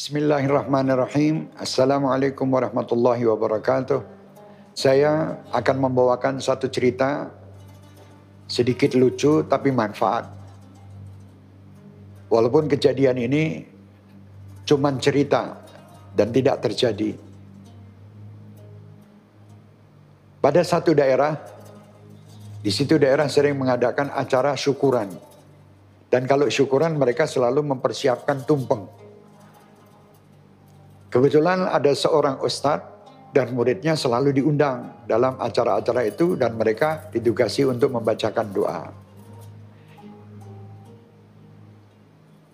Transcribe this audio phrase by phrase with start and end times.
[0.00, 1.52] Bismillahirrahmanirrahim.
[1.60, 4.00] Assalamualaikum warahmatullahi wabarakatuh.
[4.72, 7.28] Saya akan membawakan satu cerita
[8.48, 10.24] sedikit lucu tapi manfaat.
[12.32, 13.60] Walaupun kejadian ini
[14.64, 15.68] cuman cerita
[16.16, 17.12] dan tidak terjadi.
[20.40, 21.36] Pada satu daerah,
[22.64, 25.12] di situ daerah sering mengadakan acara syukuran.
[26.08, 28.99] Dan kalau syukuran mereka selalu mempersiapkan tumpeng
[31.10, 32.86] Kebetulan ada seorang ustadz
[33.34, 38.94] dan muridnya selalu diundang dalam acara-acara itu dan mereka ditugasi untuk membacakan doa.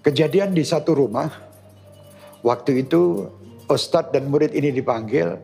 [0.01, 1.29] Kejadian di satu rumah,
[2.41, 3.29] waktu itu
[3.69, 5.37] ustadz dan murid ini dipanggil,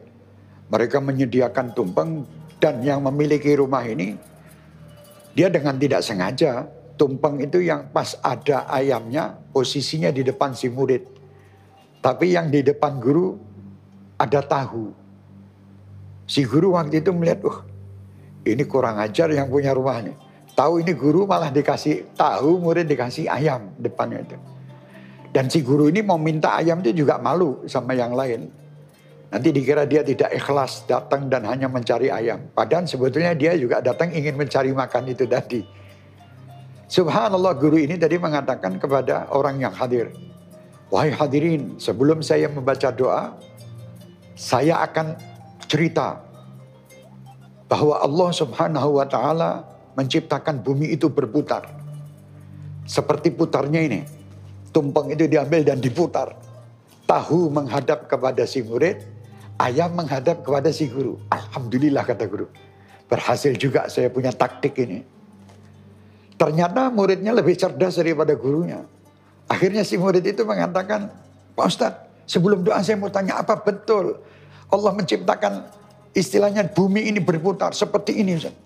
[0.72, 2.24] mereka menyediakan tumpeng
[2.64, 4.16] dan yang memiliki rumah ini,
[5.36, 6.64] dia dengan tidak sengaja,
[6.96, 11.11] tumpeng itu yang pas ada ayamnya, posisinya di depan si murid.
[12.02, 13.38] Tapi yang di depan guru
[14.18, 14.90] ada tahu.
[16.26, 17.58] Si guru waktu itu melihat, uh
[18.42, 20.18] ini kurang ajar yang punya rumah ini.
[20.52, 24.36] Tahu ini guru malah dikasih tahu, murid dikasih ayam depannya itu.
[25.32, 28.50] Dan si guru ini mau minta ayam itu juga malu sama yang lain.
[29.32, 32.52] Nanti dikira dia tidak ikhlas datang dan hanya mencari ayam.
[32.52, 35.64] Padahal sebetulnya dia juga datang ingin mencari makan itu tadi.
[36.84, 40.12] Subhanallah guru ini tadi mengatakan kepada orang yang hadir.
[40.92, 43.32] Wahai hadirin, sebelum saya membaca doa,
[44.36, 45.16] saya akan
[45.64, 46.20] cerita
[47.64, 49.64] bahwa Allah Subhanahu wa taala
[49.96, 51.64] menciptakan bumi itu berputar.
[52.84, 54.04] Seperti putarnya ini.
[54.68, 56.36] Tumpeng itu diambil dan diputar.
[57.08, 59.00] Tahu menghadap kepada si murid,
[59.56, 61.16] ayam menghadap kepada si guru.
[61.32, 62.52] Alhamdulillah kata guru.
[63.08, 65.00] Berhasil juga saya punya taktik ini.
[66.36, 68.84] Ternyata muridnya lebih cerdas daripada gurunya.
[69.52, 71.12] Akhirnya si murid itu mengatakan,
[71.52, 74.16] Pak Ustadz, sebelum doa saya mau tanya apa betul
[74.72, 75.68] Allah menciptakan
[76.16, 78.56] istilahnya bumi ini berputar seperti ini Ustaz.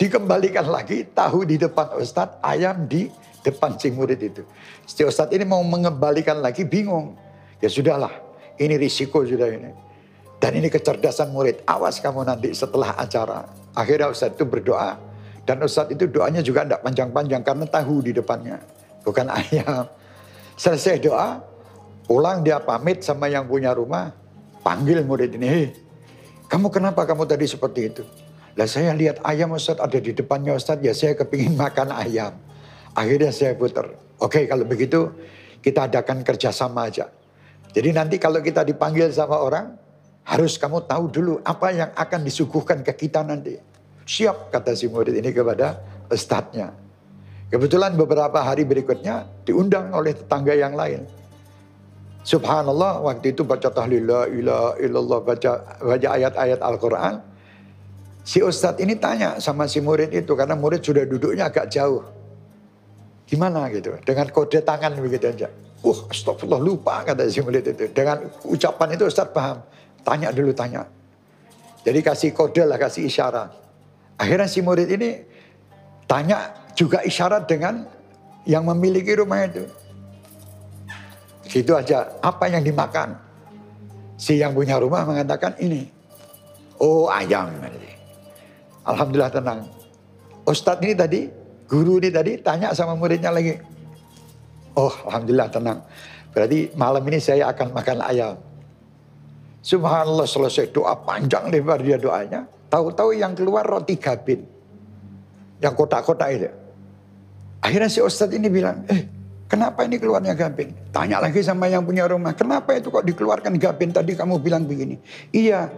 [0.00, 3.12] Dikembalikan lagi tahu di depan Ustadz, ayam di
[3.44, 4.40] depan si murid itu.
[4.88, 7.20] Si Ustadz ini mau mengembalikan lagi bingung.
[7.60, 8.16] Ya sudahlah,
[8.56, 9.76] ini risiko sudah ini.
[10.40, 11.60] Dan ini kecerdasan murid.
[11.68, 13.44] Awas kamu nanti setelah acara.
[13.76, 14.96] Akhirnya Ustadz itu berdoa.
[15.44, 18.56] Dan Ustadz itu doanya juga tidak panjang-panjang karena tahu di depannya.
[19.04, 19.84] Bukan ayam.
[20.60, 21.40] Selesai doa,
[22.04, 24.12] pulang dia pamit sama yang punya rumah,
[24.60, 25.66] panggil murid ini, hei,
[26.52, 28.04] kamu kenapa kamu tadi seperti itu?
[28.60, 32.36] Lah saya lihat ayam Ustaz ada di depannya Ustaz, ya saya kepingin makan ayam.
[32.92, 33.88] Akhirnya saya putar.
[34.20, 35.08] Oke kalau begitu
[35.64, 37.08] kita adakan kerjasama aja.
[37.72, 39.80] Jadi nanti kalau kita dipanggil sama orang,
[40.28, 43.56] harus kamu tahu dulu apa yang akan disuguhkan ke kita nanti.
[44.04, 45.80] Siap kata si murid ini kepada
[46.12, 46.89] ustadznya.
[47.50, 51.02] Kebetulan beberapa hari berikutnya diundang oleh tetangga yang lain.
[52.22, 55.52] Subhanallah waktu itu baca tahlil la ilaha illallah baca
[55.82, 57.18] baca ayat-ayat Al-Qur'an.
[58.22, 62.06] Si ustadz ini tanya sama si murid itu karena murid sudah duduknya agak jauh.
[63.26, 65.48] Gimana gitu dengan kode tangan begitu aja.
[65.80, 67.90] Uh astagfirullah lupa kata si murid itu.
[67.90, 69.58] Dengan ucapan itu ustadz paham.
[70.06, 70.86] Tanya dulu tanya.
[71.82, 73.50] Jadi kasih kode lah kasih isyarat.
[74.20, 75.24] Akhirnya si murid ini
[76.04, 77.84] tanya juga isyarat dengan
[78.48, 79.68] yang memiliki rumah itu.
[81.44, 83.20] Gitu aja, apa yang dimakan?
[84.16, 85.84] Si yang punya rumah mengatakan ini.
[86.80, 87.52] Oh ayam.
[88.88, 89.68] Alhamdulillah tenang.
[90.48, 91.20] Ustadz ini tadi,
[91.68, 93.60] guru ini tadi tanya sama muridnya lagi.
[94.72, 95.84] Oh Alhamdulillah tenang.
[96.32, 98.40] Berarti malam ini saya akan makan ayam.
[99.60, 102.48] Subhanallah selesai doa panjang lebar dia doanya.
[102.72, 104.46] Tahu-tahu yang keluar roti gabin.
[105.60, 106.59] Yang kotak-kotak itu.
[107.60, 109.04] Akhirnya si Ustadz ini bilang, eh
[109.44, 110.72] kenapa ini keluarnya gabin?
[110.88, 113.92] Tanya lagi sama yang punya rumah, kenapa itu kok dikeluarkan gabin?
[113.92, 114.96] Tadi kamu bilang begini.
[115.28, 115.68] Iya,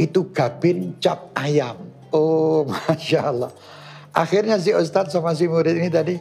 [0.00, 1.76] itu gabin cap ayam.
[2.12, 3.52] Oh Masya Allah.
[4.16, 6.16] Akhirnya si Ustadz sama si murid ini tadi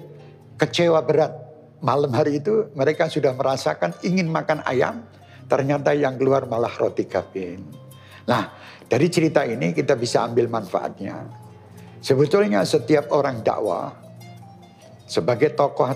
[0.60, 1.32] kecewa berat.
[1.80, 5.08] Malam hari itu mereka sudah merasakan ingin makan ayam.
[5.46, 7.64] Ternyata yang keluar malah roti gabin.
[8.28, 8.52] Nah
[8.90, 11.24] dari cerita ini kita bisa ambil manfaatnya.
[12.04, 14.05] Sebetulnya setiap orang dakwah
[15.06, 15.94] sebagai tokoh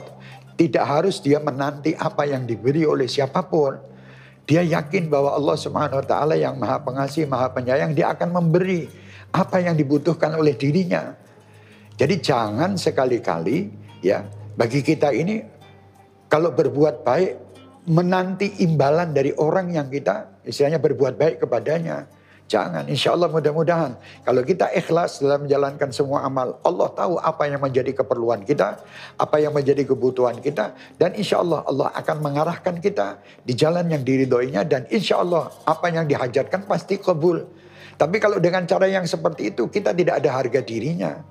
[0.60, 3.80] tidak harus dia menanti apa yang diberi oleh siapa pun.
[4.50, 8.90] Dia yakin bahwa Allah Subhanahu wa taala yang Maha Pengasih, Maha Penyayang, dia akan memberi
[9.30, 11.14] apa yang dibutuhkan oleh dirinya.
[11.96, 13.70] Jadi jangan sekali-kali
[14.02, 14.26] ya
[14.58, 15.44] bagi kita ini
[16.32, 17.32] kalau berbuat baik
[17.90, 22.10] menanti imbalan dari orang yang kita istilahnya berbuat baik kepadanya.
[22.50, 23.94] Jangan, insya Allah mudah-mudahan.
[24.26, 28.82] Kalau kita ikhlas dalam menjalankan semua amal, Allah tahu apa yang menjadi keperluan kita,
[29.22, 34.02] apa yang menjadi kebutuhan kita, dan insya Allah Allah akan mengarahkan kita di jalan yang
[34.02, 37.46] diridhoinya, dan insya Allah apa yang dihajatkan pasti kabul.
[38.02, 41.22] Tapi kalau dengan cara yang seperti itu, kita tidak ada harga dirinya.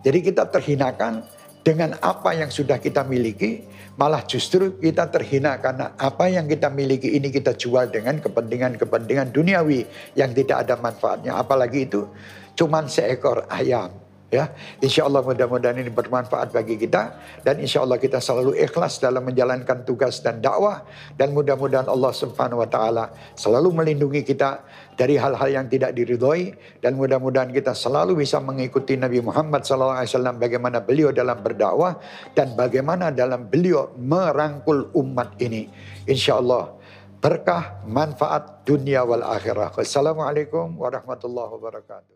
[0.00, 1.20] Jadi kita terhinakan
[1.66, 3.66] dengan apa yang sudah kita miliki,
[3.98, 9.82] malah justru kita terhina karena apa yang kita miliki ini kita jual dengan kepentingan-kepentingan duniawi
[10.14, 11.34] yang tidak ada manfaatnya.
[11.34, 12.06] Apalagi itu
[12.54, 14.05] cuman seekor ayam.
[14.26, 14.50] Ya,
[14.82, 17.14] insya Allah mudah-mudahan ini bermanfaat bagi kita
[17.46, 20.82] dan insya Allah kita selalu ikhlas dalam menjalankan tugas dan dakwah
[21.14, 23.04] dan mudah-mudahan Allah Subhanahu Wa Taala
[23.38, 24.66] selalu melindungi kita
[24.98, 30.02] dari hal-hal yang tidak diridhoi dan mudah-mudahan kita selalu bisa mengikuti Nabi Muhammad SAW
[30.42, 32.02] bagaimana beliau dalam berdakwah
[32.34, 35.70] dan bagaimana dalam beliau merangkul umat ini.
[36.02, 36.74] Insya Allah
[37.22, 39.70] berkah manfaat dunia wal akhirah.
[39.70, 42.15] Wassalamualaikum warahmatullahi wabarakatuh.